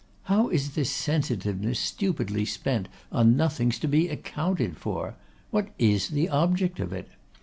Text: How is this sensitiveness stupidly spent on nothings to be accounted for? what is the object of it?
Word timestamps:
How 0.23 0.49
is 0.49 0.71
this 0.73 0.89
sensitiveness 0.89 1.77
stupidly 1.79 2.43
spent 2.45 2.87
on 3.11 3.37
nothings 3.37 3.77
to 3.77 3.87
be 3.87 4.07
accounted 4.07 4.75
for? 4.77 5.13
what 5.51 5.69
is 5.77 6.07
the 6.07 6.27
object 6.27 6.79
of 6.79 6.91
it? 6.91 7.09